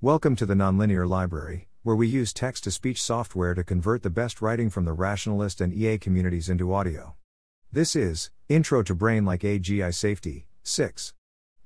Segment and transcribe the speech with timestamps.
[0.00, 4.10] Welcome to the Nonlinear Library, where we use text to speech software to convert the
[4.10, 7.16] best writing from the rationalist and EA communities into audio.
[7.72, 11.14] This is Intro to Brain Like AGI Safety 6.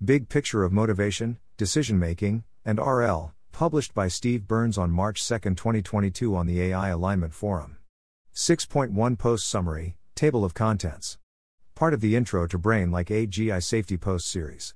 [0.03, 5.39] Big Picture of Motivation, Decision Making, and RL, published by Steve Byrnes on March 2,
[5.39, 7.77] 2022 on the AI Alignment Forum.
[8.35, 11.19] 6.1 Post Summary, Table of Contents.
[11.75, 14.75] Part of the Intro to Brain Like AGI Safety Post series.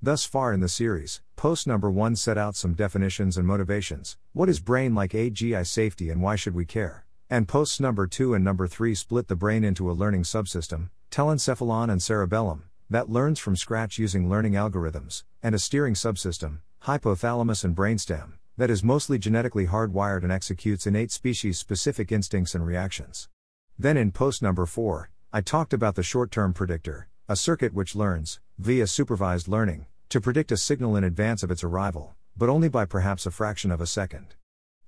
[0.00, 4.16] Thus far in the series, post number 1 set out some definitions and motivations.
[4.32, 7.04] What is brain like AGI safety and why should we care?
[7.28, 11.90] And posts number 2 and number 3 split the brain into a learning subsystem, telencephalon
[11.90, 17.74] and cerebellum, that learns from scratch using learning algorithms, and a steering subsystem, hypothalamus and
[17.74, 23.28] brainstem, that is mostly genetically hardwired and executes innate species specific instincts and reactions.
[23.76, 27.94] Then in post number 4, I talked about the short term predictor, a circuit which
[27.94, 32.70] learns, via supervised learning, to predict a signal in advance of its arrival, but only
[32.70, 34.34] by perhaps a fraction of a second.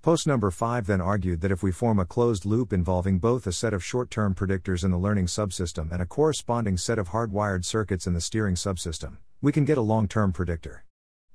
[0.01, 3.53] Post number 5 then argued that if we form a closed loop involving both a
[3.53, 7.67] set of short term predictors in the learning subsystem and a corresponding set of hardwired
[7.67, 10.87] circuits in the steering subsystem, we can get a long term predictor.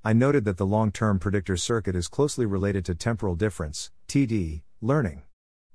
[0.03, 4.63] I noted that the long term predictor circuit is closely related to temporal difference, TD,
[4.81, 5.21] learning.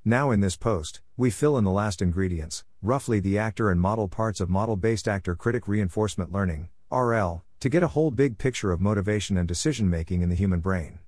[0.05, 4.09] Now, in this post, we fill in the last ingredients, roughly the actor and model
[4.09, 8.73] parts of model based actor critic reinforcement learning, RL, to get a whole big picture
[8.73, 11.01] of motivation and decision making in the human brain.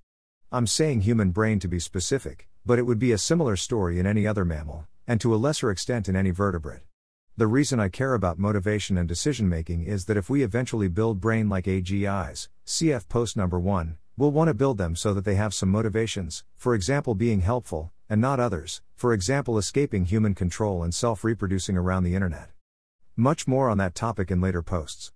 [0.52, 4.06] I'm saying human brain to be specific, but it would be a similar story in
[4.06, 6.82] any other mammal, and to a lesser extent in any vertebrate.
[7.38, 11.18] The reason I care about motivation and decision making is that if we eventually build
[11.18, 15.36] brain like AGIs, CF post number 1, we'll want to build them so that they
[15.36, 20.82] have some motivations, for example, being helpful, and not others, for example, escaping human control
[20.82, 22.50] and self reproducing around the internet.
[23.16, 25.12] Much more on that topic in later posts.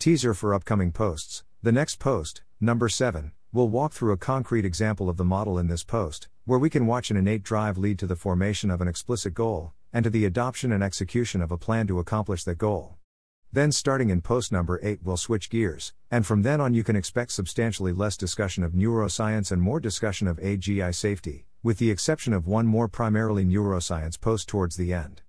[0.00, 5.08] Teaser for upcoming posts The next post, number 7, will walk through a concrete example
[5.08, 8.06] of the model in this post, where we can watch an innate drive lead to
[8.08, 11.86] the formation of an explicit goal, and to the adoption and execution of a plan
[11.86, 12.96] to accomplish that goal.
[13.52, 16.96] Then, starting in post number 8, we'll switch gears, and from then on, you can
[16.96, 22.32] expect substantially less discussion of neuroscience and more discussion of AGI safety, with the exception
[22.32, 25.22] of one more primarily neuroscience post towards the end.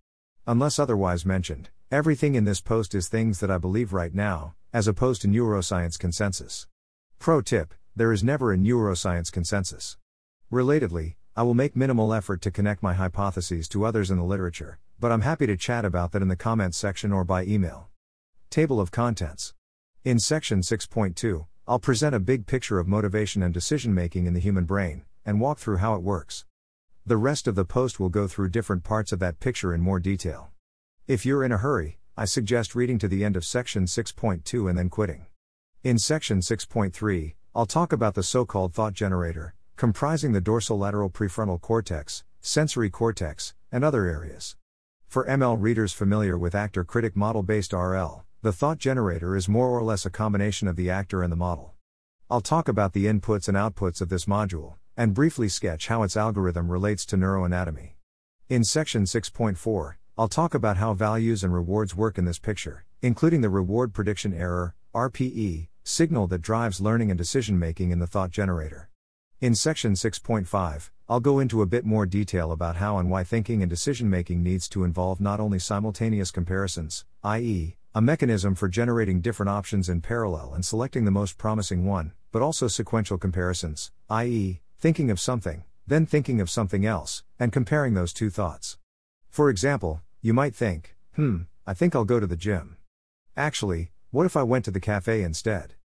[0.47, 4.87] Unless otherwise mentioned, everything in this post is things that I believe right now, as
[4.87, 6.67] opposed to neuroscience consensus.
[7.19, 9.97] Pro tip there is never a neuroscience consensus.
[10.51, 14.79] Relatedly, I will make minimal effort to connect my hypotheses to others in the literature,
[14.99, 17.89] but I'm happy to chat about that in the comments section or by email.
[18.49, 19.53] Table of Contents.
[20.05, 24.39] In section 6.2, I'll present a big picture of motivation and decision making in the
[24.39, 26.45] human brain, and walk through how it works.
[27.05, 29.99] The rest of the post will go through different parts of that picture in more
[29.99, 30.51] detail.
[31.07, 34.77] If you're in a hurry, I suggest reading to the end of section 6.2 and
[34.77, 35.25] then quitting.
[35.83, 41.59] In section 6.3, I'll talk about the so called thought generator, comprising the dorsolateral prefrontal
[41.59, 44.55] cortex, sensory cortex, and other areas.
[45.07, 49.69] For ML readers familiar with actor critic model based RL, the thought generator is more
[49.69, 51.73] or less a combination of the actor and the model.
[52.29, 56.17] I'll talk about the inputs and outputs of this module, and briefly sketch how its
[56.17, 57.91] algorithm relates to neuroanatomy.
[58.49, 63.41] In section 6.4, I'll talk about how values and rewards work in this picture, including
[63.41, 68.31] the reward prediction error, RPE, signal that drives learning and decision making in the thought
[68.31, 68.89] generator.
[69.39, 73.63] In section 6.5, I'll go into a bit more detail about how and why thinking
[73.63, 79.19] and decision making needs to involve not only simultaneous comparisons, i.e., a mechanism for generating
[79.19, 84.61] different options in parallel and selecting the most promising one, but also sequential comparisons, i.e.,
[84.81, 88.79] thinking of something, then thinking of something else, and comparing those two thoughts.
[89.29, 92.77] For example, you might think, hmm, I think I'll go to the gym.
[93.37, 95.75] Actually, what if I went to the cafe instead?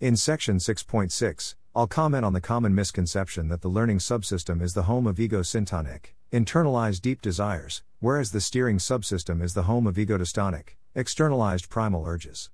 [0.00, 4.82] In section 6.6, I'll comment on the common misconception that the learning subsystem is the
[4.82, 10.76] home of ego-syntonic, internalized deep desires, whereas the steering subsystem is the home of ego-dystonic,
[10.94, 12.50] externalized primal urges.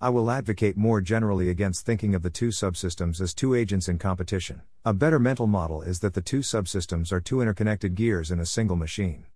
[0.00, 3.98] I will advocate more generally against thinking of the two subsystems as two agents in
[3.98, 4.62] competition.
[4.84, 8.46] A better mental model is that the two subsystems are two interconnected gears in a
[8.46, 9.26] single machine.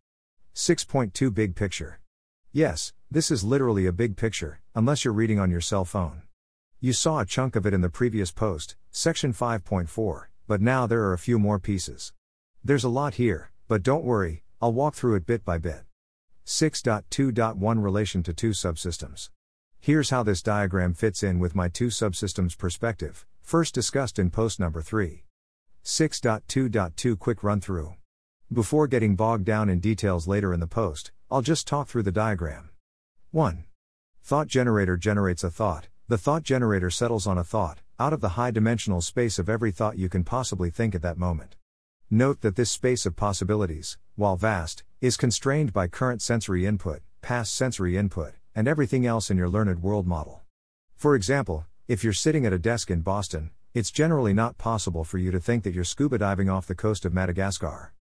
[0.55, 1.99] 6.2 Big Picture.
[2.53, 6.23] Yes, this is literally a big picture, unless you're reading on your cell phone.
[6.81, 11.03] You saw a chunk of it in the previous post, section 5.4, but now there
[11.03, 12.13] are a few more pieces.
[12.63, 15.83] There's a lot here, but don't worry, I'll walk through it bit by bit.
[16.47, 19.31] 6.2.1 Relation to two subsystems.
[19.85, 24.61] Here's how this diagram fits in with my two subsystems perspective, first discussed in post
[24.61, 25.25] number 3.
[25.83, 27.97] 6.2.2 Quick run through.
[28.53, 32.13] Before getting bogged down in details later in the post, I'll just talk through the
[32.13, 32.71] diagram.
[33.33, 33.65] 1.
[34.23, 38.37] Thought generator generates a thought, the thought generator settles on a thought, out of the
[38.39, 41.57] high dimensional space of every thought you can possibly think at that moment.
[42.09, 47.53] Note that this space of possibilities, while vast, is constrained by current sensory input, past
[47.53, 50.43] sensory input, and everything else in your learned world model.
[50.97, 55.19] For example, if you're sitting at a desk in Boston, it's generally not possible for
[55.19, 57.93] you to think that you're scuba diving off the coast of Madagascar.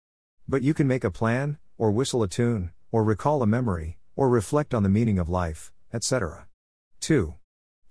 [0.46, 4.28] But you can make a plan, or whistle a tune, or recall a memory, or
[4.28, 6.46] reflect on the meaning of life, etc.
[7.00, 7.34] 2.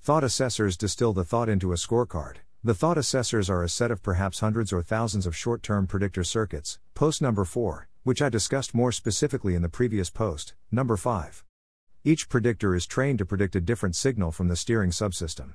[0.02, 2.38] Thought assessors distill the thought into a scorecard.
[2.64, 6.24] The thought assessors are a set of perhaps hundreds or thousands of short term predictor
[6.24, 11.44] circuits, post number 4, which I discussed more specifically in the previous post, number 5.
[12.04, 15.54] Each predictor is trained to predict a different signal from the steering subsystem.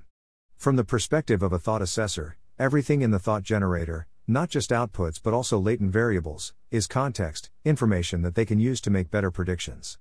[0.56, 5.20] From the perspective of a thought assessor, everything in the thought generator, not just outputs
[5.20, 9.98] but also latent variables, is context, information that they can use to make better predictions.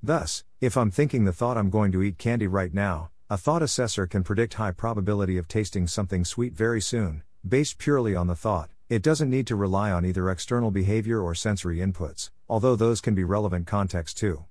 [0.00, 3.62] Thus, if I'm thinking the thought I'm going to eat candy right now, a thought
[3.62, 8.36] assessor can predict high probability of tasting something sweet very soon, based purely on the
[8.36, 8.70] thought.
[8.88, 13.16] It doesn't need to rely on either external behavior or sensory inputs, although those can
[13.16, 14.44] be relevant context too.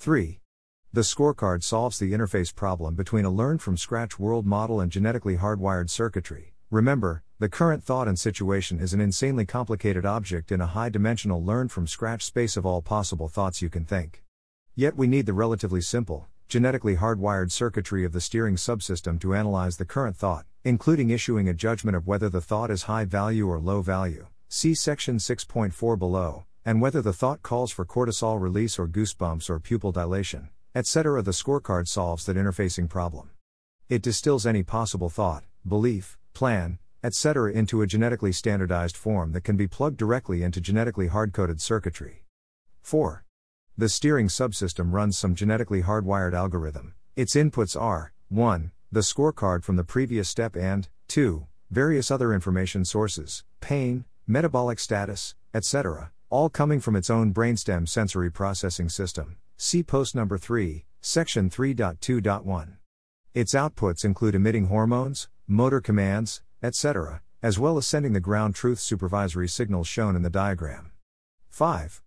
[0.00, 0.39] 3.
[0.92, 5.36] The scorecard solves the interface problem between a learned from scratch world model and genetically
[5.36, 6.52] hardwired circuitry.
[6.68, 11.44] Remember, the current thought and situation is an insanely complicated object in a high dimensional
[11.44, 14.24] learned from scratch space of all possible thoughts you can think.
[14.74, 19.76] Yet we need the relatively simple, genetically hardwired circuitry of the steering subsystem to analyze
[19.76, 23.60] the current thought, including issuing a judgment of whether the thought is high value or
[23.60, 24.26] low value.
[24.48, 29.60] See section 6.4 below, and whether the thought calls for cortisol release or goosebumps or
[29.60, 31.22] pupil dilation, etc.
[31.22, 33.30] The scorecard solves that interfacing problem.
[33.88, 37.52] It distills any possible thought, belief, plan, etc.
[37.52, 42.24] into a genetically standardized form that can be plugged directly into genetically hard coded circuitry.
[42.82, 43.24] 4.
[43.76, 46.94] The steering subsystem runs some genetically hardwired algorithm.
[47.16, 48.72] Its inputs are 1.
[48.92, 51.46] The scorecard from the previous step and 2.
[51.70, 58.30] Various other information sources, pain, metabolic status, etc., all coming from its own brainstem sensory
[58.30, 59.36] processing system.
[59.62, 62.78] See post number 3, section 3.2.1.
[63.34, 68.78] Its outputs include emitting hormones, motor commands, etc., as well as sending the ground truth
[68.78, 70.92] supervisory signals shown in the diagram.
[71.50, 72.00] 5.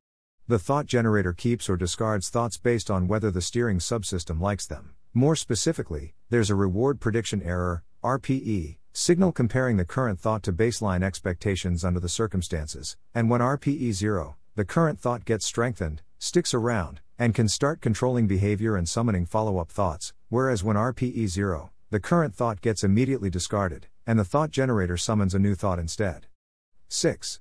[0.47, 4.95] The thought generator keeps or discards thoughts based on whether the steering subsystem likes them.
[5.13, 11.03] More specifically, there's a reward prediction error, RPE, signal comparing the current thought to baseline
[11.03, 17.01] expectations under the circumstances, and when RPE 0, the current thought gets strengthened, sticks around,
[17.17, 21.99] and can start controlling behavior and summoning follow up thoughts, whereas when RPE 0, the
[21.99, 26.27] current thought gets immediately discarded, and the thought generator summons a new thought instead.
[26.87, 27.39] 6.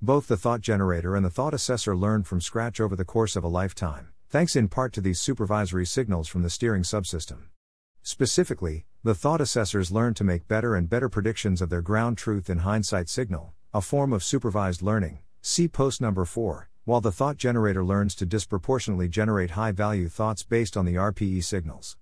[0.00, 3.44] Both the thought generator and the thought assessor learned from scratch over the course of
[3.44, 7.44] a lifetime, thanks in part to these supervisory signals from the steering subsystem.
[8.02, 12.50] Specifically, the thought assessors learn to make better and better predictions of their ground truth
[12.50, 15.20] in hindsight signal, a form of supervised learning.
[15.40, 20.42] See post number 4, while the thought generator learns to disproportionately generate high value thoughts
[20.42, 21.96] based on the RPE signals.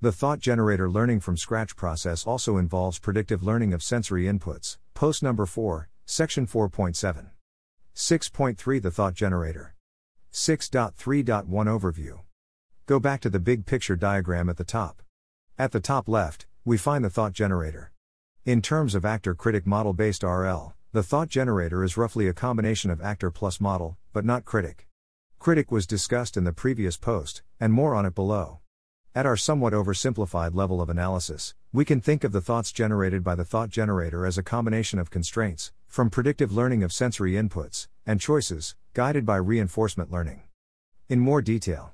[0.00, 4.78] The thought generator learning from scratch process also involves predictive learning of sensory inputs.
[4.94, 7.26] Post number 4, section 4.7.
[7.94, 9.74] 6.3 The Thought Generator.
[10.32, 12.20] 6.3.1 Overview.
[12.86, 15.02] Go back to the big picture diagram at the top.
[15.58, 17.92] At the top left, we find the thought generator.
[18.46, 22.90] In terms of actor critic model based RL, the thought generator is roughly a combination
[22.90, 24.88] of actor plus model, but not critic.
[25.38, 28.60] Critic was discussed in the previous post, and more on it below.
[29.14, 33.34] At our somewhat oversimplified level of analysis, we can think of the thoughts generated by
[33.34, 38.20] the thought generator as a combination of constraints, from predictive learning of sensory inputs, and
[38.20, 40.42] choices, guided by reinforcement learning.
[41.08, 41.92] In more detail,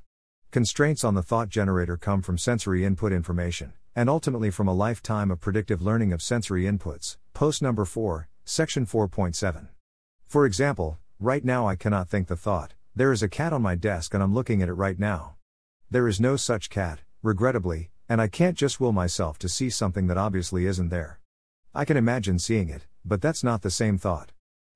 [0.51, 5.31] constraints on the thought generator come from sensory input information, and ultimately from a lifetime
[5.31, 7.17] of predictive learning of sensory inputs.
[7.35, 9.69] Post number 4, section 4.7.
[10.27, 13.75] For example, right now I cannot think the thought, there is a cat on my
[13.75, 15.35] desk and I'm looking at it right now.
[15.91, 20.07] There is no such cat, regrettably, and I can't just will myself to see something
[20.07, 21.21] that obviously isn't there.
[21.75, 24.33] I can imagine seeing it, but that's not the same thought.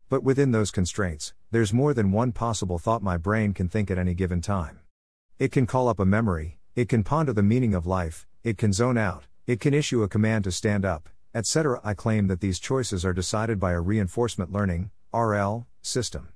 [0.08, 3.99] But within those constraints, there's more than one possible thought my brain can think at
[3.99, 4.80] any given time.
[5.38, 8.72] It can call up a memory, it can ponder the meaning of life, it can
[8.72, 11.80] zone out, it can issue a command to stand up, etc.
[11.84, 16.29] I claim that these choices are decided by a reinforcement learning RL system.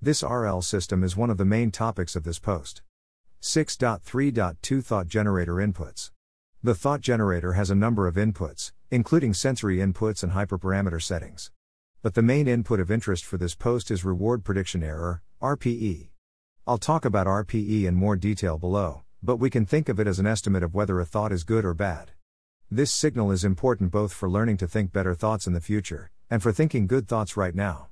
[0.00, 2.82] This RL system is one of the main topics of this post.
[3.40, 6.10] 6.3.2 Thought Generator Inputs.
[6.62, 11.50] The thought generator has a number of inputs, including sensory inputs and hyperparameter settings.
[12.02, 16.08] But the main input of interest for this post is reward prediction error, RPE.
[16.66, 20.18] I'll talk about RPE in more detail below, but we can think of it as
[20.18, 22.12] an estimate of whether a thought is good or bad.
[22.70, 26.42] This signal is important both for learning to think better thoughts in the future, and
[26.42, 27.88] for thinking good thoughts right now.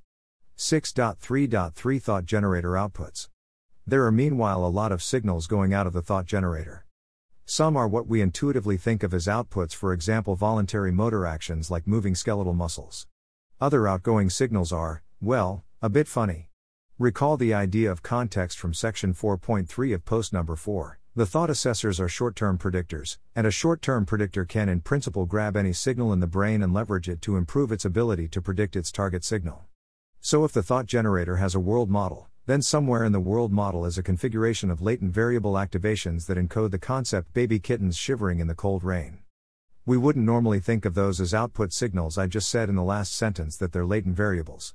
[0.56, 3.28] 6.3.3 Thought Generator Outputs.
[3.86, 6.86] There are meanwhile a lot of signals going out of the thought generator.
[7.44, 11.86] Some are what we intuitively think of as outputs, for example, voluntary motor actions like
[11.86, 13.06] moving skeletal muscles.
[13.60, 16.48] Other outgoing signals are, well, a bit funny.
[16.98, 20.98] Recall the idea of context from section 4.3 of post number 4.
[21.14, 25.26] The thought assessors are short term predictors, and a short term predictor can, in principle,
[25.26, 28.74] grab any signal in the brain and leverage it to improve its ability to predict
[28.74, 29.66] its target signal.
[30.20, 33.84] So if the thought generator has a world model, then somewhere in the world model
[33.84, 38.46] is a configuration of latent variable activations that encode the concept baby kittens shivering in
[38.46, 39.18] the cold rain.
[39.84, 43.14] We wouldn't normally think of those as output signals, I just said in the last
[43.14, 44.74] sentence that they're latent variables.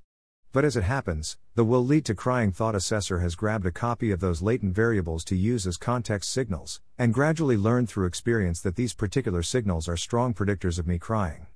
[0.54, 4.12] But as it happens, the will lead to crying thought assessor has grabbed a copy
[4.12, 8.76] of those latent variables to use as context signals, and gradually learned through experience that
[8.76, 11.48] these particular signals are strong predictors of me crying.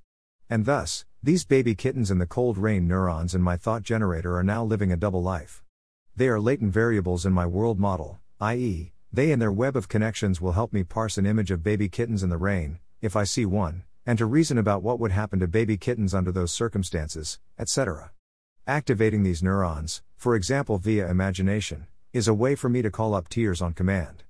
[0.49, 4.43] And thus, these baby kittens in the cold rain neurons in my thought generator are
[4.43, 5.63] now living a double life.
[6.15, 10.39] They are latent variables in my world model, i.e., they and their web of connections
[10.39, 13.43] will help me parse an image of baby kittens in the rain, if I see
[13.43, 18.11] one, and to reason about what would happen to baby kittens under those circumstances, etc.
[18.67, 23.29] Activating these neurons, for example via imagination, is a way for me to call up
[23.29, 24.25] tears on command.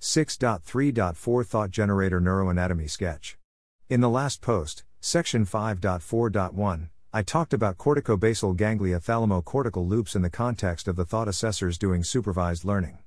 [0.00, 3.36] 6.3.4 Thought Generator Neuroanatomy Sketch.
[3.90, 10.28] In the last post, Section 5.4.1, I talked about corticobasal ganglia thalamocortical loops in the
[10.28, 12.98] context of the thought assessors doing supervised learning.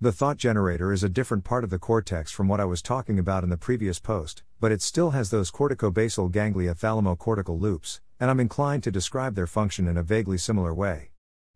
[0.00, 3.18] The thought generator is a different part of the cortex from what I was talking
[3.18, 8.30] about in the previous post, but it still has those corticobasal ganglia thalamocortical loops, and
[8.30, 11.10] I'm inclined to describe their function in a vaguely similar way.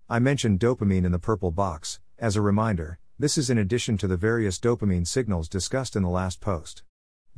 [0.07, 4.07] I mentioned dopamine in the purple box, as a reminder, this is in addition to
[4.07, 6.83] the various dopamine signals discussed in the last post.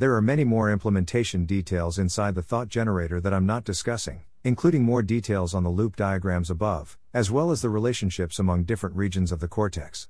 [0.00, 4.83] There are many more implementation details inside the thought generator that I'm not discussing, including
[4.83, 9.30] more details on the loop diagrams above, as well as the relationships among different regions
[9.30, 10.09] of the cortex.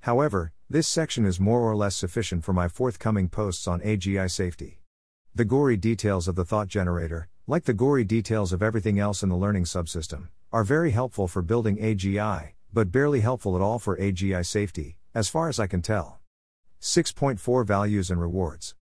[0.00, 4.82] However, this section is more or less sufficient for my forthcoming posts on AGI safety.
[5.34, 9.30] The gory details of the thought generator, like the gory details of everything else in
[9.30, 13.96] the learning subsystem, are very helpful for building AGI, but barely helpful at all for
[13.96, 16.20] AGI safety, as far as I can tell.
[16.82, 18.74] 6.4 Values and Rewards.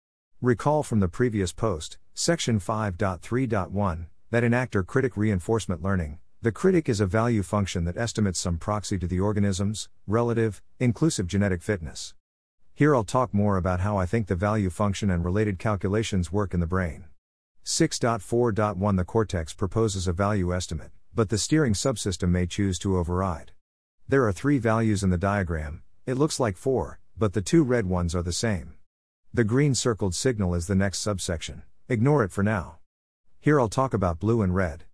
[0.42, 6.90] Recall from the previous post, section 5.3.1, that in actor critic reinforcement learning, the critic
[6.90, 12.12] is a value function that estimates some proxy to the organism's, relative, inclusive genetic fitness.
[12.74, 16.52] Here I'll talk more about how I think the value function and related calculations work
[16.52, 17.06] in the brain.
[17.64, 23.52] 6.4.1 The cortex proposes a value estimate, but the steering subsystem may choose to override.
[24.06, 27.86] There are three values in the diagram, it looks like four, but the two red
[27.86, 28.75] ones are the same.
[29.36, 31.62] The green circled signal is the next subsection.
[31.90, 32.78] Ignore it for now.
[33.38, 34.84] Here I'll talk about blue and red.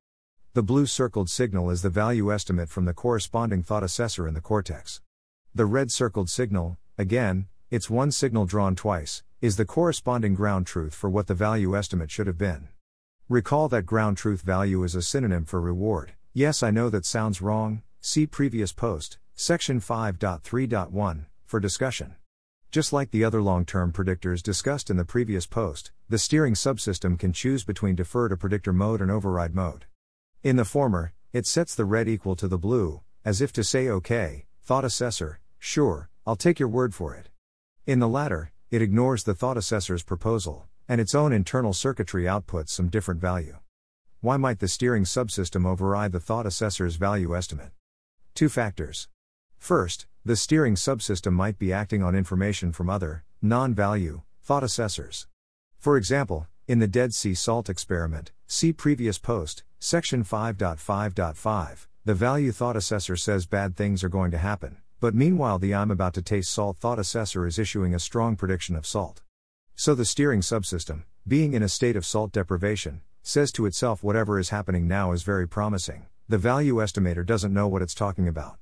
[0.55, 4.41] The blue circled signal is the value estimate from the corresponding thought assessor in the
[4.41, 5.01] cortex.
[5.55, 10.93] The red circled signal, again, it's one signal drawn twice, is the corresponding ground truth
[10.93, 12.67] for what the value estimate should have been.
[13.29, 16.15] Recall that ground truth value is a synonym for reward.
[16.33, 22.17] Yes, I know that sounds wrong, see previous post, section 5.3.1, for discussion.
[22.73, 27.19] Just like the other long term predictors discussed in the previous post, the steering subsystem
[27.19, 29.85] can choose between defer to predictor mode and override mode.
[30.43, 33.89] In the former, it sets the red equal to the blue, as if to say,
[33.89, 37.29] OK, thought assessor, sure, I'll take your word for it.
[37.85, 42.71] In the latter, it ignores the thought assessor's proposal, and its own internal circuitry outputs
[42.71, 43.59] some different value.
[44.23, 47.73] Why might the steering subsystem override the thought assessor's value estimate?
[48.35, 49.09] Two factors.
[49.59, 55.27] First, the steering subsystem might be acting on information from other, non value, thought assessors.
[55.79, 62.53] For example, in the Dead Sea Salt experiment, see previous post, section 5.5.5, the value
[62.53, 66.23] thought assessor says bad things are going to happen, but meanwhile the I'm about to
[66.23, 69.23] taste salt thought assessor is issuing a strong prediction of salt.
[69.75, 74.39] So the steering subsystem, being in a state of salt deprivation, says to itself whatever
[74.39, 76.07] is happening now is very promising.
[76.29, 78.59] The value estimator doesn't know what it's talking about.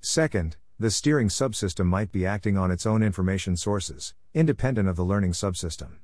[0.00, 5.04] Second, the steering subsystem might be acting on its own information sources, independent of the
[5.04, 5.98] learning subsystem.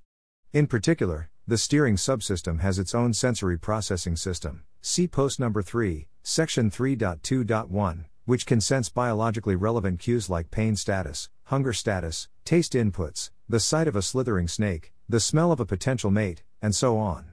[0.52, 6.06] In particular, the steering subsystem has its own sensory processing system, see post number 3,
[6.22, 13.30] section 3.2.1, which can sense biologically relevant cues like pain status, hunger status, taste inputs,
[13.48, 17.32] the sight of a slithering snake, the smell of a potential mate, and so on.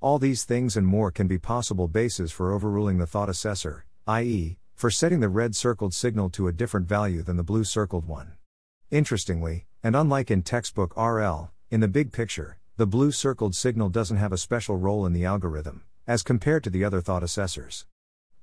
[0.00, 4.56] All these things and more can be possible bases for overruling the thought assessor, i.e.,
[4.78, 8.34] for setting the red circled signal to a different value than the blue circled one.
[8.92, 14.18] Interestingly, and unlike in textbook RL, in the big picture, the blue circled signal doesn't
[14.18, 17.86] have a special role in the algorithm, as compared to the other thought assessors.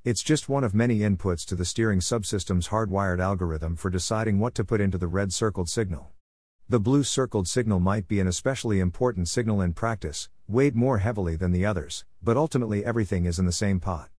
[0.03, 4.55] It's just one of many inputs to the steering subsystem's hardwired algorithm for deciding what
[4.55, 6.11] to put into the red circled signal.
[6.67, 11.37] The blue circled signal might be an especially important signal in practice, weighed more heavily
[11.37, 14.09] than the others, but ultimately everything is in the same pot.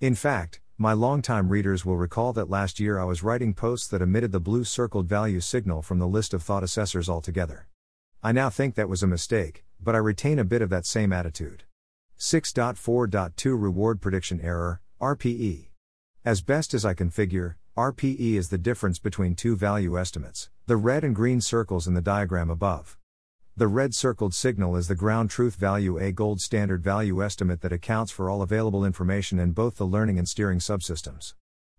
[0.00, 4.00] In fact, my longtime readers will recall that last year I was writing posts that
[4.00, 7.68] omitted the blue circled value signal from the list of thought assessors altogether.
[8.22, 11.12] I now think that was a mistake, but I retain a bit of that same
[11.12, 11.64] attitude.
[12.18, 15.68] 6.4.2 Reward Prediction Error RPE.
[16.24, 20.78] As best as I can figure, RPE is the difference between two value estimates, the
[20.78, 22.96] red and green circles in the diagram above.
[23.60, 27.74] The red circled signal is the ground truth value a gold standard value estimate that
[27.74, 31.34] accounts for all available information in both the learning and steering subsystems.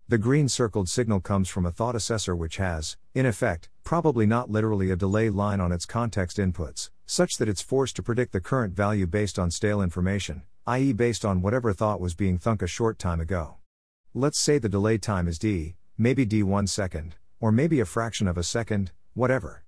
[0.06, 4.48] The green circled signal comes from a thought assessor which has, in effect, probably not
[4.48, 8.40] literally a delay line on its context inputs, such that it's forced to predict the
[8.40, 12.68] current value based on stale information, i.e., based on whatever thought was being thunk a
[12.68, 13.56] short time ago.
[14.14, 18.28] Let's say the delay time is d, maybe d 1 second, or maybe a fraction
[18.28, 19.64] of a second, whatever.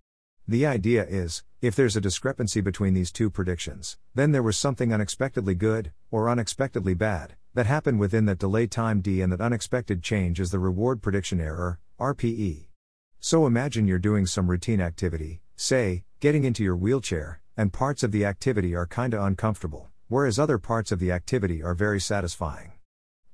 [0.46, 4.92] The idea is, if there's a discrepancy between these two predictions, then there was something
[4.92, 10.02] unexpectedly good, or unexpectedly bad, that happened within that delay time d and that unexpected
[10.02, 12.66] change is the reward prediction error, RPE.
[13.20, 18.12] So imagine you're doing some routine activity, say, getting into your wheelchair, and parts of
[18.12, 22.72] the activity are kinda uncomfortable whereas other parts of the activity are very satisfying.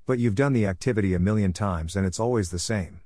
[0.06, 3.00] But you've done the activity a million times and it's always the same.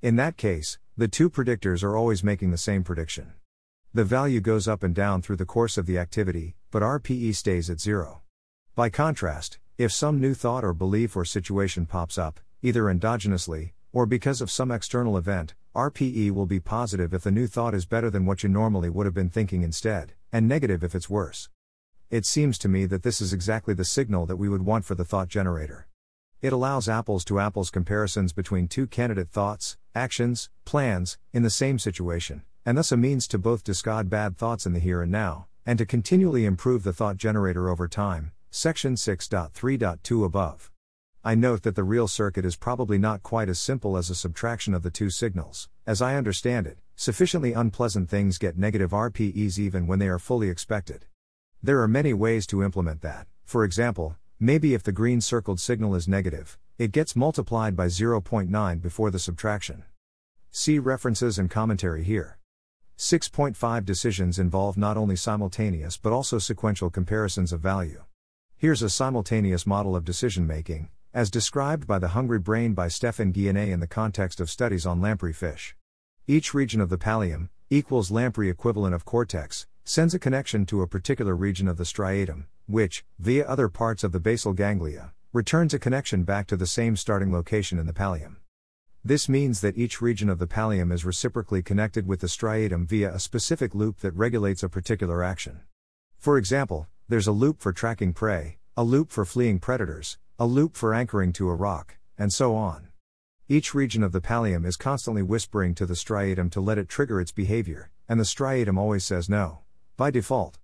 [0.00, 3.34] In that case, the two predictors are always making the same prediction.
[3.94, 7.68] The value goes up and down through the course of the activity, but RPE stays
[7.68, 8.22] at zero.
[8.74, 14.06] By contrast, if some new thought or belief or situation pops up, either endogenously, or
[14.06, 18.08] because of some external event, RPE will be positive if the new thought is better
[18.08, 21.50] than what you normally would have been thinking instead, and negative if it's worse.
[22.08, 24.94] It seems to me that this is exactly the signal that we would want for
[24.94, 25.86] the thought generator.
[26.40, 31.78] It allows apples to apples comparisons between two candidate thoughts, actions, plans, in the same
[31.78, 35.46] situation, and thus a means to both discard bad thoughts in the here and now,
[35.66, 38.32] and to continually improve the thought generator over time.
[38.50, 40.70] Section 6.3.2 above.
[41.24, 44.74] I note that the real circuit is probably not quite as simple as a subtraction
[44.74, 45.68] of the two signals.
[45.86, 50.48] As I understand it, sufficiently unpleasant things get negative RPEs even when they are fully
[50.48, 51.06] expected.
[51.62, 53.28] There are many ways to implement that.
[53.44, 58.82] For example, maybe if the green circled signal is negative, it gets multiplied by 0.9
[58.82, 59.84] before the subtraction.
[60.50, 62.38] See references and commentary here.
[63.02, 68.04] 6.5 decisions involve not only simultaneous but also sequential comparisons of value.
[68.56, 73.32] Here's a simultaneous model of decision making, as described by The Hungry Brain by Stefan
[73.32, 75.74] Guyenet in the context of studies on lamprey fish.
[76.28, 80.86] Each region of the pallium, equals lamprey equivalent of cortex, sends a connection to a
[80.86, 85.80] particular region of the striatum, which, via other parts of the basal ganglia, returns a
[85.80, 88.36] connection back to the same starting location in the pallium.
[89.04, 93.12] This means that each region of the pallium is reciprocally connected with the striatum via
[93.12, 95.62] a specific loop that regulates a particular action.
[96.18, 100.76] For example, there's a loop for tracking prey, a loop for fleeing predators, a loop
[100.76, 102.90] for anchoring to a rock, and so on.
[103.48, 107.20] Each region of the pallium is constantly whispering to the striatum to let it trigger
[107.20, 109.62] its behavior, and the striatum always says no
[109.96, 110.60] by default.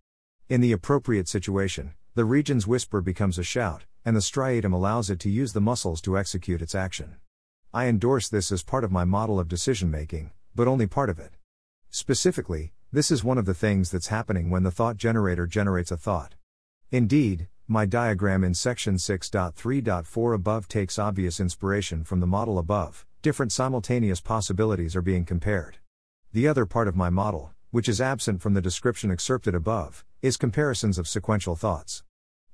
[0.48, 5.18] In the appropriate situation, the region's whisper becomes a shout, and the striatum allows it
[5.20, 7.16] to use the muscles to execute its action.
[7.79, 11.21] I endorse this as part of my model of decision making, but only part of
[11.21, 11.35] it.
[11.91, 15.97] Specifically, this is one of the things that's happening when the thought generator generates a
[15.97, 16.35] thought.
[16.91, 23.53] Indeed, my diagram in section 6.3.4 above takes obvious inspiration from the model above, different
[23.53, 25.79] simultaneous possibilities are being compared.
[26.33, 30.37] The other part of my model, which is absent from the description excerpted above, is
[30.37, 32.03] comparisons of sequential thoughts.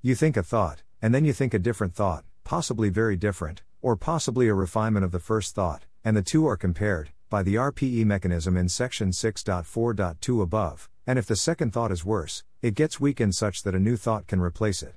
[0.03, 3.97] You think a thought, and then you think a different thought, possibly very different, or
[3.97, 8.07] possibly a refinement of the first thought, and the two are compared, by the RPE
[8.07, 13.35] mechanism in section 6.4.2 above, and if the second thought is worse, it gets weakened
[13.35, 14.94] such that a new thought can replace it.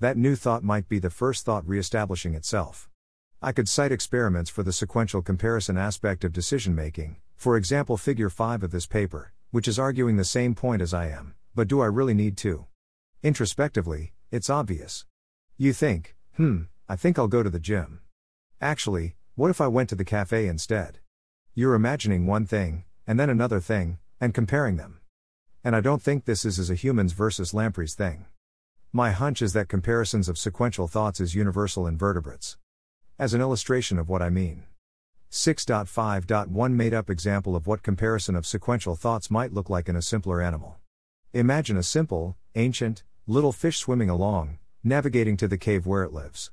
[0.00, 2.88] That new thought might be the first thought re-establishing itself.
[3.42, 8.30] I could cite experiments for the sequential comparison aspect of decision making, for example, figure
[8.30, 11.82] 5 of this paper, which is arguing the same point as I am, but do
[11.82, 12.64] I really need to?
[13.22, 15.04] Introspectively, it's obvious.
[15.58, 18.00] You think, hmm, I think I'll go to the gym.
[18.64, 20.98] Actually, what if I went to the cafe instead?
[21.54, 25.00] You're imagining one thing, and then another thing, and comparing them.
[25.62, 28.24] And I don't think this is as a humans versus lampreys thing.
[28.90, 32.56] My hunch is that comparisons of sequential thoughts is universal in vertebrates.
[33.18, 34.64] As an illustration of what I mean.
[35.30, 40.00] 6.5.1 made up example of what comparison of sequential thoughts might look like in a
[40.00, 40.76] simpler animal.
[41.34, 46.50] Imagine a simple, ancient, little fish swimming along, navigating to the cave where it lives.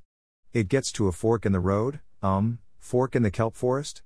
[0.53, 4.01] It gets to a fork in the road, um, fork in the kelp forest?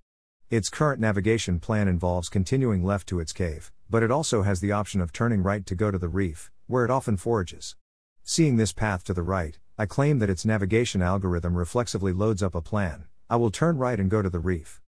[0.51, 4.71] Its current navigation plan involves continuing left to its cave, but it also has the
[4.71, 7.75] option of turning right to go to the reef, where it often forages.
[8.23, 12.53] Seeing this path to the right, I claim that its navigation algorithm reflexively loads up
[12.53, 14.83] a plan I will turn right and go to the reef.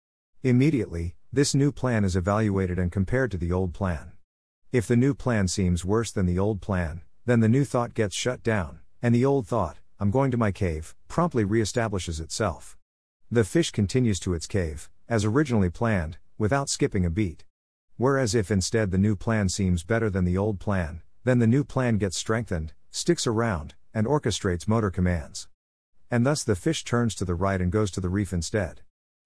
[0.42, 4.10] Immediately, this new plan is evaluated and compared to the old plan.
[4.72, 8.16] If the new plan seems worse than the old plan, then the new thought gets
[8.16, 12.76] shut down, and the old thought, I'm going to my cave, promptly reestablishes itself.
[13.30, 17.46] The fish continues to its cave, as originally planned, without skipping a beat.
[17.96, 21.64] Whereas if instead the new plan seems better than the old plan, then the new
[21.64, 25.48] plan gets strengthened, sticks around, and orchestrates motor commands.
[26.10, 28.82] And thus the fish turns to the right and goes to the reef instead.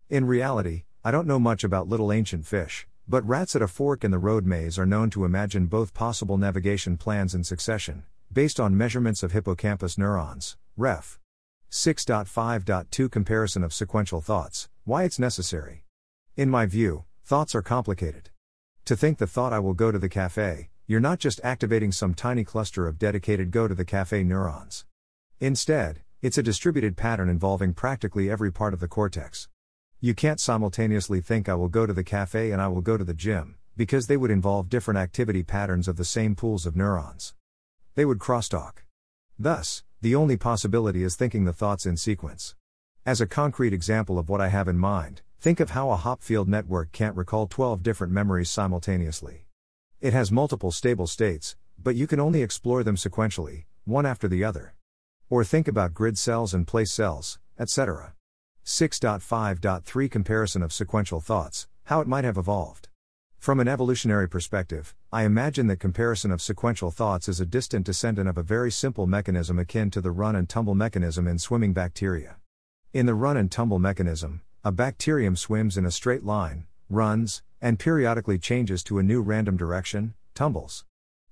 [0.08, 4.04] In reality, I don't know much about little ancient fish, but rats at a fork
[4.04, 8.60] in the road maze are known to imagine both possible navigation plans in succession, based
[8.60, 10.56] on measurements of hippocampus neurons.
[10.78, 11.18] Ref.
[11.72, 15.84] 6.5.2 Comparison of sequential thoughts, why it's necessary.
[16.36, 18.30] In my view, thoughts are complicated.
[18.84, 22.14] To think the thought I will go to the cafe, you're not just activating some
[22.14, 24.84] tiny cluster of dedicated go to the cafe neurons.
[25.40, 29.48] Instead, it's a distributed pattern involving practically every part of the cortex.
[30.00, 33.02] You can't simultaneously think I will go to the cafe and I will go to
[33.02, 37.34] the gym, because they would involve different activity patterns of the same pools of neurons.
[37.96, 38.84] They would crosstalk.
[39.40, 42.54] Thus, the only possibility is thinking the thoughts in sequence.
[43.04, 46.46] As a concrete example of what I have in mind, think of how a Hopfield
[46.46, 49.46] network can't recall 12 different memories simultaneously.
[50.00, 54.44] It has multiple stable states, but you can only explore them sequentially, one after the
[54.44, 54.74] other.
[55.28, 58.14] Or think about grid cells and place cells, etc.
[58.64, 62.88] 6.5.3 Comparison of sequential thoughts, how it might have evolved.
[63.38, 68.28] From an evolutionary perspective, I imagine that comparison of sequential thoughts is a distant descendant
[68.28, 72.36] of a very simple mechanism akin to the run and tumble mechanism in swimming bacteria.
[72.92, 77.78] In the run and tumble mechanism, a bacterium swims in a straight line, runs, and
[77.78, 80.84] periodically changes to a new random direction, tumbles.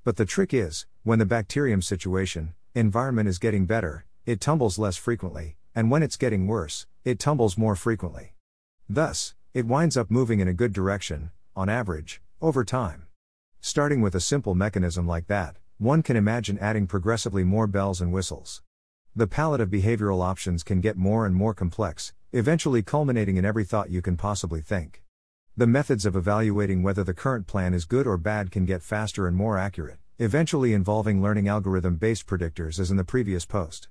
[0.04, 4.96] But the trick is, when the bacterium situation, environment is getting better, it tumbles less
[4.96, 8.34] frequently, and when it's getting worse, it tumbles more frequently.
[8.88, 13.06] Thus, it winds up moving in a good direction, on average, over time.
[13.60, 18.12] Starting with a simple mechanism like that, one can imagine adding progressively more bells and
[18.12, 18.62] whistles.
[19.14, 23.64] The palette of behavioral options can get more and more complex, eventually culminating in every
[23.64, 25.02] thought you can possibly think.
[25.56, 29.26] The methods of evaluating whether the current plan is good or bad can get faster
[29.26, 33.88] and more accurate, eventually involving learning algorithm based predictors as in the previous post.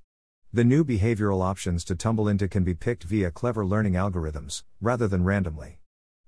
[0.53, 5.07] The new behavioral options to tumble into can be picked via clever learning algorithms, rather
[5.07, 5.79] than randomly.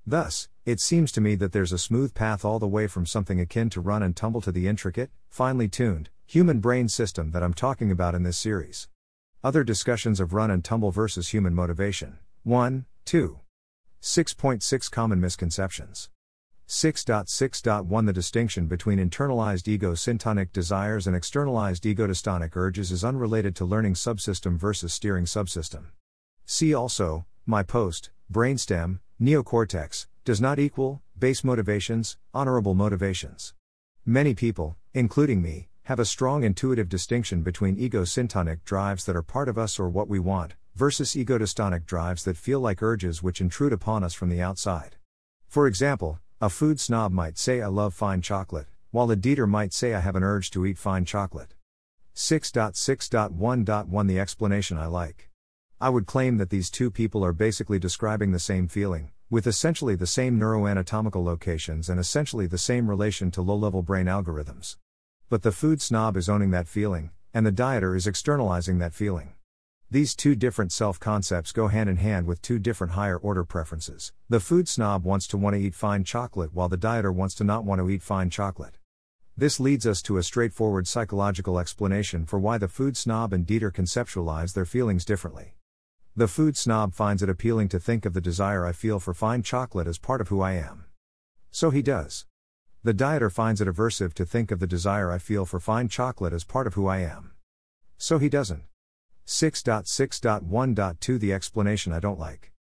[0.09, 3.41] Thus, it seems to me that there's a smooth path all the way from something
[3.41, 7.53] akin to run and tumble to the intricate, finely tuned, human brain system that I'm
[7.53, 8.87] talking about in this series.
[9.43, 12.19] Other discussions of run and tumble versus human motivation.
[12.43, 13.39] 1, 2.
[14.01, 16.09] 6.6 Common misconceptions.
[16.69, 23.95] 6.6.1 The distinction between internalized ego-syntonic desires and externalized ego-dystonic urges is unrelated to learning
[23.95, 25.87] subsystem versus steering subsystem.
[26.45, 33.53] See also, my post, brainstem, neocortex, does not equal, base motivations, honorable motivations.
[34.05, 39.49] Many people, including me, have a strong intuitive distinction between ego-syntonic drives that are part
[39.49, 43.73] of us or what we want, versus ego-dystonic drives that feel like urges which intrude
[43.73, 44.97] upon us from the outside.
[45.47, 49.73] For example, a food snob might say I love fine chocolate, while a Dieter might
[49.73, 51.55] say I have an urge to eat fine chocolate.
[52.15, 55.26] 6.6.1.1 The explanation I like.
[55.79, 59.93] I would claim that these two people are basically describing the same feeling, with essentially
[59.93, 64.77] the same neuroanatomical locations and essentially the same relation to low level brain algorithms.
[65.29, 69.33] But the food snob is owning that feeling, and the dieter is externalizing that feeling.
[69.91, 74.13] These two different self concepts go hand in hand with two different higher order preferences.
[74.29, 77.43] The food snob wants to want to eat fine chocolate while the dieter wants to
[77.43, 78.79] not want to eat fine chocolate.
[79.37, 83.71] This leads us to a straightforward psychological explanation for why the food snob and dieter
[83.71, 85.53] conceptualize their feelings differently.
[86.17, 89.43] The food snob finds it appealing to think of the desire I feel for fine
[89.43, 90.85] chocolate as part of who I am.
[91.51, 92.25] So he does.
[92.81, 96.33] The dieter finds it aversive to think of the desire I feel for fine chocolate
[96.33, 97.33] as part of who I am.
[97.99, 98.63] So he doesn't.
[99.27, 102.51] 6.6.1.2 The explanation I don't like.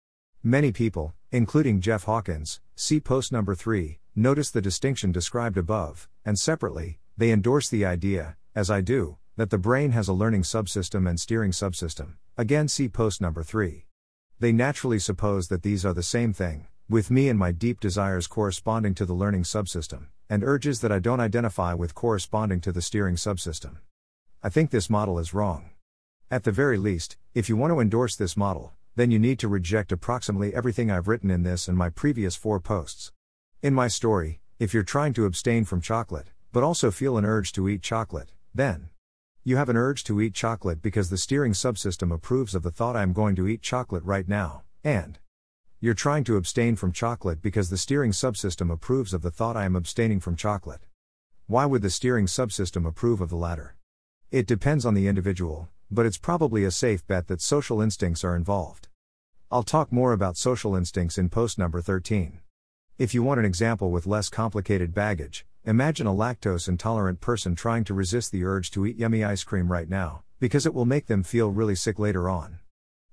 [0.43, 6.37] Many people, including Jeff Hawkins, see post number 3, notice the distinction described above, and
[6.37, 11.07] separately, they endorse the idea, as I do, that the brain has a learning subsystem
[11.07, 12.15] and steering subsystem.
[12.37, 13.85] Again, see post number 3.
[14.39, 18.25] They naturally suppose that these are the same thing, with me and my deep desires
[18.25, 22.81] corresponding to the learning subsystem, and urges that I don't identify with corresponding to the
[22.81, 23.77] steering subsystem.
[24.41, 25.69] I think this model is wrong.
[26.31, 29.47] At the very least, if you want to endorse this model, then you need to
[29.47, 33.11] reject approximately everything I've written in this and my previous four posts.
[33.61, 37.53] In my story, if you're trying to abstain from chocolate, but also feel an urge
[37.53, 38.89] to eat chocolate, then
[39.47, 42.97] you have an urge to eat chocolate because the steering subsystem approves of the thought
[42.97, 45.19] I'm going to eat chocolate right now, and
[45.79, 49.63] you're trying to abstain from chocolate because the steering subsystem approves of the thought I
[49.63, 50.81] am abstaining from chocolate.
[51.45, 53.77] Why would the steering subsystem approve of the latter?
[54.31, 58.35] It depends on the individual, but it's probably a safe bet that social instincts are
[58.35, 58.89] involved.
[59.49, 62.41] I'll talk more about social instincts in post number 13.
[62.97, 67.83] If you want an example with less complicated baggage, imagine a lactose intolerant person trying
[67.83, 71.07] to resist the urge to eat yummy ice cream right now, because it will make
[71.07, 72.59] them feel really sick later on.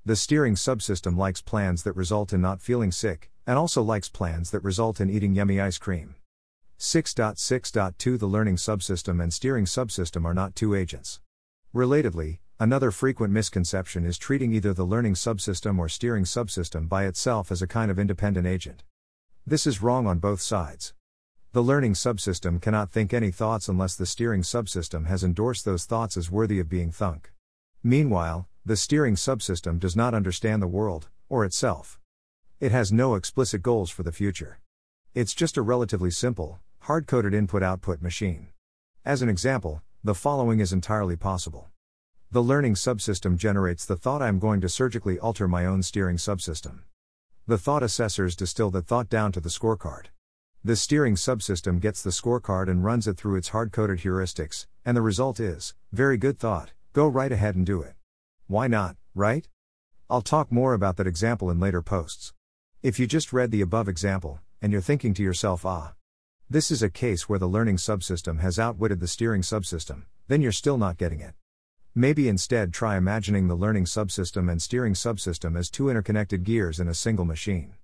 [0.04, 4.52] The steering subsystem likes plans that result in not feeling sick, and also likes plans
[4.52, 6.14] that result in eating yummy ice cream.
[6.78, 11.20] 6.6.2 The learning subsystem and steering subsystem are not two agents.
[11.74, 17.50] Relatedly, another frequent misconception is treating either the learning subsystem or steering subsystem by itself
[17.50, 18.84] as a kind of independent agent.
[19.44, 20.94] This is wrong on both sides.
[21.54, 26.16] The learning subsystem cannot think any thoughts unless the steering subsystem has endorsed those thoughts
[26.16, 27.30] as worthy of being thunk.
[27.80, 32.00] Meanwhile, the steering subsystem does not understand the world, or itself.
[32.58, 34.58] It has no explicit goals for the future.
[35.14, 38.48] It's just a relatively simple, hard coded input output machine.
[39.04, 41.68] As an example, the following is entirely possible.
[42.32, 46.80] The learning subsystem generates the thought I'm going to surgically alter my own steering subsystem.
[47.46, 50.06] The thought assessors distill the thought down to the scorecard.
[50.66, 54.96] The steering subsystem gets the scorecard and runs it through its hard coded heuristics, and
[54.96, 57.92] the result is very good thought, go right ahead and do it.
[58.46, 59.46] Why not, right?
[60.09, 62.33] I'll talk more about that example in later posts.
[62.83, 65.92] If you just read the above example, and you're thinking to yourself, ah,
[66.48, 70.50] this is a case where the learning subsystem has outwitted the steering subsystem, then you're
[70.50, 71.35] still not getting it.
[71.94, 76.88] Maybe instead try imagining the learning subsystem and steering subsystem as two interconnected gears in
[76.88, 77.74] a single machine.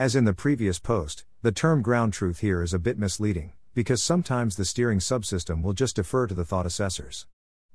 [0.00, 4.02] As in the previous post, the term ground truth here is a bit misleading, because
[4.02, 7.26] sometimes the steering subsystem will just defer to the thought assessors.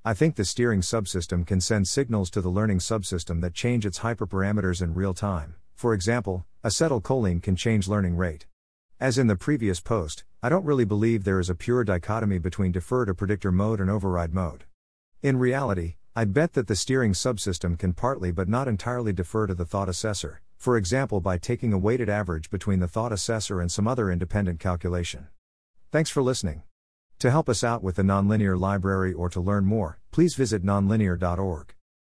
[0.04, 4.00] I think the steering subsystem can send signals to the learning subsystem that change its
[4.00, 5.54] hyperparameters in real time.
[5.76, 8.48] For example, acetylcholine can change learning rate.
[9.00, 12.72] As in the previous post, I don't really believe there is a pure dichotomy between
[12.72, 14.64] defer to predictor mode and override mode.
[15.22, 19.54] In reality, I'd bet that the steering subsystem can partly but not entirely defer to
[19.54, 23.72] the thought assessor, for example by taking a weighted average between the thought assessor and
[23.72, 25.28] some other independent calculation.
[25.92, 26.64] Thanks for listening.
[27.20, 31.76] To help us out with the Nonlinear Library or to learn more, please visit nonlinear.org.